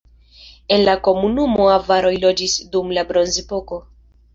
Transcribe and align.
En 0.77 0.83
la 0.87 0.95
komunumo 1.09 1.69
avaroj 1.75 2.17
loĝis 2.27 2.59
dum 2.75 2.95
la 2.99 3.09
bronzepoko. 3.15 3.85